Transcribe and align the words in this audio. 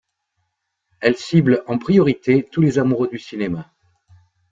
Elle 1.01 1.15
cible 1.15 1.63
en 1.67 1.77
priorité 1.77 2.49
tous 2.51 2.59
les 2.59 2.79
amoureux 2.79 3.07
du 3.07 3.19
cinéma. 3.19 3.71